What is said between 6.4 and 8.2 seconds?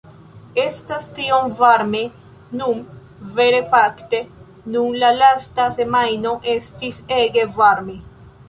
estis ege varme